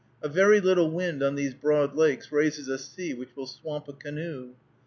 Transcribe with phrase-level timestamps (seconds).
[0.23, 3.93] A very little wind on these broad lakes raises a sea which will swamp a
[3.93, 4.53] canoe.